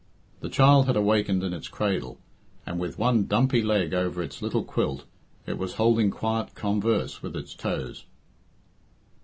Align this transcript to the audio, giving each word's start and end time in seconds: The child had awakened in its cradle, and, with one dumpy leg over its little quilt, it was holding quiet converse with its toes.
The 0.39 0.49
child 0.49 0.87
had 0.87 0.95
awakened 0.95 1.43
in 1.43 1.53
its 1.53 1.67
cradle, 1.67 2.17
and, 2.65 2.79
with 2.79 2.97
one 2.97 3.27
dumpy 3.27 3.61
leg 3.61 3.93
over 3.93 4.23
its 4.23 4.41
little 4.41 4.63
quilt, 4.63 5.05
it 5.45 5.59
was 5.59 5.75
holding 5.75 6.09
quiet 6.09 6.55
converse 6.55 7.21
with 7.21 7.35
its 7.35 7.53
toes. 7.53 8.05